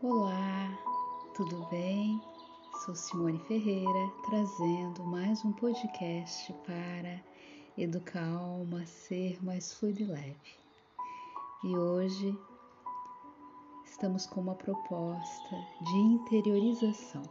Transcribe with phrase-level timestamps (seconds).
[0.00, 0.78] Olá,
[1.34, 2.22] tudo bem?
[2.84, 7.20] Sou Simone Ferreira trazendo mais um podcast para
[7.76, 10.54] educar a alma ser mais fluido e leve.
[11.64, 12.38] E hoje
[13.86, 17.24] estamos com uma proposta de interiorização,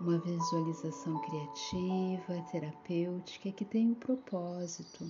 [0.00, 5.06] uma visualização criativa, terapêutica que tem o propósito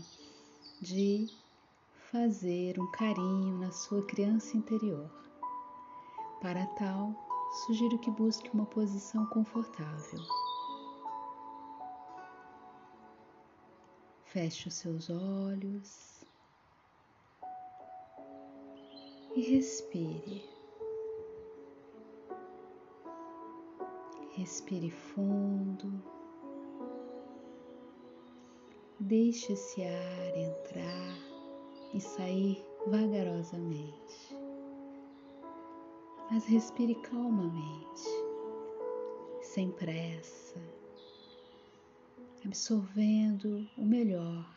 [0.80, 1.28] de
[2.10, 5.08] fazer um carinho na sua criança interior.
[6.42, 7.14] Para tal,
[7.64, 10.18] sugiro que busque uma posição confortável.
[14.24, 16.24] Feche os seus olhos
[19.36, 20.44] e respire.
[24.32, 26.02] Respire fundo.
[28.98, 31.18] Deixe esse ar entrar
[31.94, 34.31] e sair vagarosamente.
[36.32, 38.08] Mas respire calmamente,
[39.42, 40.58] sem pressa,
[42.42, 44.48] absorvendo o melhor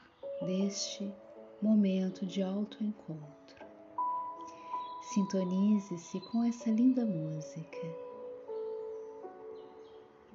[0.46, 1.14] deste
[1.62, 3.66] momento de autoencontro.
[5.02, 7.78] Sintonize-se com essa linda música.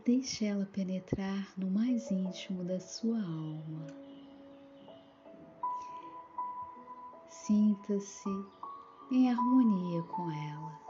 [0.05, 3.87] Deixe ela penetrar no mais íntimo da sua alma.
[7.31, 8.29] Sinta-se
[9.11, 10.90] em harmonia com ela.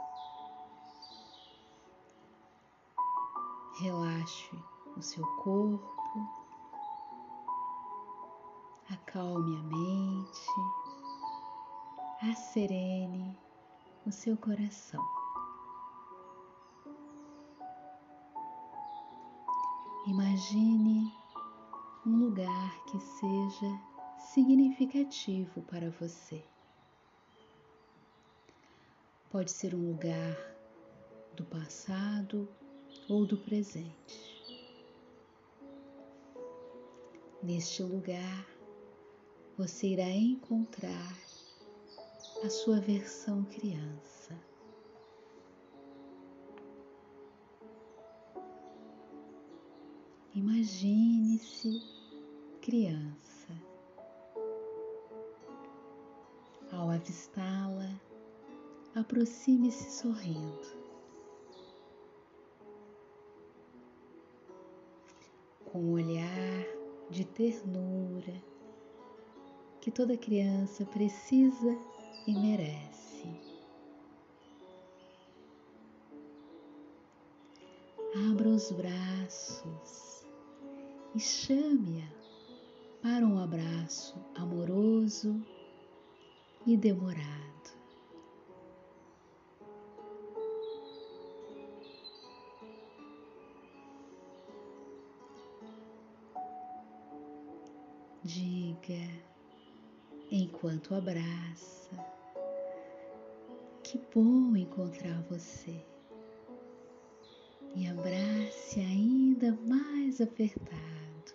[3.80, 4.62] Relaxe
[4.94, 6.28] o seu corpo,
[8.90, 10.50] acalme a mente,
[12.30, 13.34] acerene
[14.04, 15.02] o seu coração.
[20.08, 21.10] Imagine
[22.04, 23.80] um lugar que seja
[24.18, 26.44] significativo para você.
[29.30, 30.36] Pode ser um lugar
[31.34, 32.46] do passado
[33.10, 34.46] ou do presente.
[37.42, 38.46] Neste lugar,
[39.58, 41.18] você irá encontrar
[42.44, 44.38] a sua versão criança.
[50.32, 51.82] Imagine-se
[52.62, 53.50] criança.
[56.70, 58.00] Ao avistá-la,
[58.94, 60.79] aproxime-se sorrindo.
[65.72, 66.66] Com um olhar
[67.10, 68.34] de ternura
[69.80, 71.78] que toda criança precisa
[72.26, 73.28] e merece.
[78.30, 80.26] Abra os braços
[81.14, 82.20] e chame-a
[83.00, 85.40] para um abraço amoroso
[86.66, 87.49] e demorado.
[98.32, 99.10] Diga
[100.30, 101.90] enquanto abraça,
[103.82, 105.84] que bom encontrar você
[107.74, 111.34] e abrace ainda mais apertado.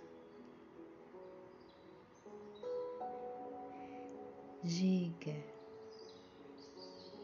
[4.64, 5.36] Diga: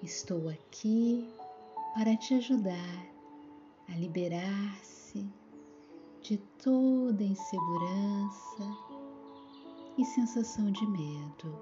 [0.03, 1.33] Estou aqui
[1.93, 3.07] para te ajudar
[3.87, 5.25] a liberar-se
[6.21, 8.90] de toda insegurança
[10.01, 11.61] e sensação de medo.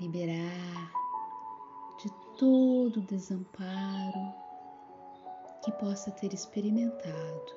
[0.00, 0.92] Liberar
[1.98, 4.34] de todo o desamparo
[5.64, 7.56] que possa ter experimentado.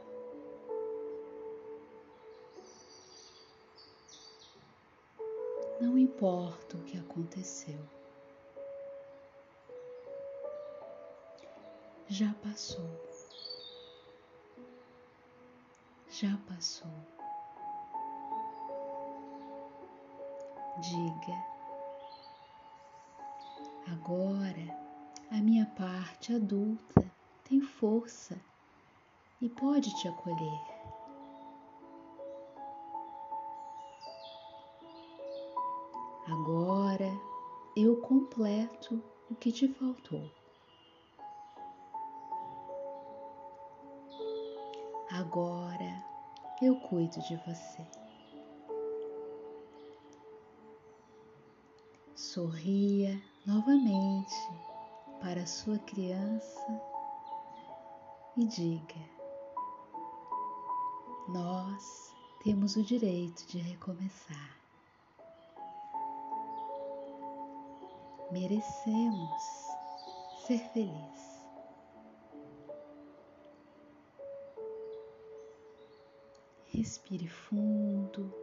[5.80, 7.80] Não importa o que aconteceu,
[12.08, 13.10] já passou,
[16.22, 16.92] já passou.
[20.79, 21.44] Diga,
[23.91, 24.78] agora
[25.32, 27.12] a minha parte adulta
[27.44, 28.40] tem força
[29.41, 30.62] e pode te acolher.
[36.28, 37.12] Agora
[37.76, 40.29] eu completo o que te faltou.
[45.09, 46.10] Agora
[46.61, 47.85] eu cuido de você.
[52.16, 54.35] Sorria novamente
[55.19, 56.81] para sua criança
[58.37, 58.96] e diga:
[61.29, 62.13] Nós
[62.43, 64.57] temos o direito de recomeçar.
[68.31, 69.41] Merecemos
[70.46, 71.30] ser felizes.
[76.81, 78.33] Respire fundo.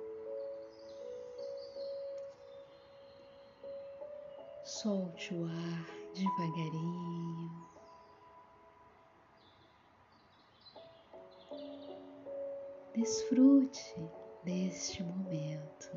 [4.62, 7.50] Solte o ar devagarinho.
[12.94, 14.08] Desfrute
[14.44, 15.88] deste momento.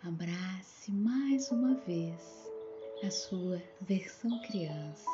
[0.00, 2.48] Abrace mais uma vez
[3.02, 5.10] a sua versão criança,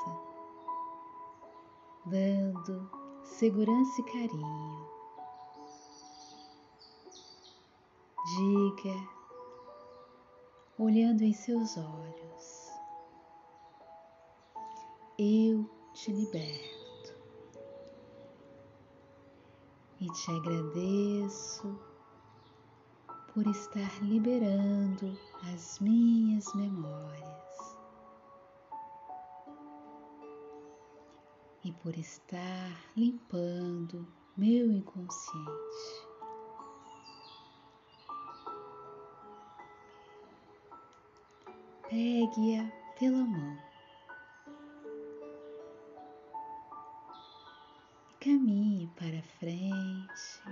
[2.07, 2.91] dando
[3.25, 4.91] segurança e carinho.
[8.37, 9.09] Diga,
[10.79, 12.71] olhando em seus olhos,
[15.19, 17.15] eu te liberto
[20.01, 21.79] e te agradeço
[23.35, 25.19] por estar liberando
[25.53, 27.30] as minhas memórias
[31.65, 36.09] e por estar limpando meu inconsciente.
[41.89, 43.71] Pegue-a pela mão
[48.21, 50.43] Caminhe para frente,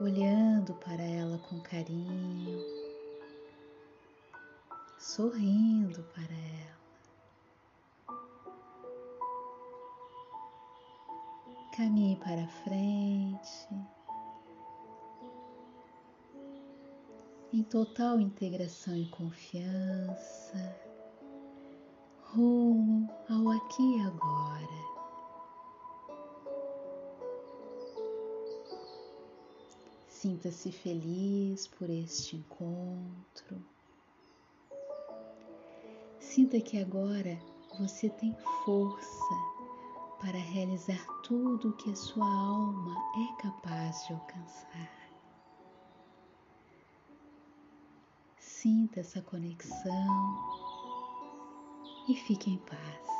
[0.00, 2.64] olhando para ela com carinho,
[4.96, 6.81] sorrindo para ela.
[11.76, 13.68] Caminhe para frente,
[17.50, 20.76] em total integração e confiança
[22.34, 24.82] rumo ao aqui e agora.
[30.08, 33.64] Sinta-se feliz por este encontro.
[36.20, 37.38] Sinta que agora
[37.78, 39.61] você tem força
[40.22, 45.10] para realizar tudo o que a sua alma é capaz de alcançar.
[48.38, 50.38] Sinta essa conexão
[52.08, 53.11] e fique em paz.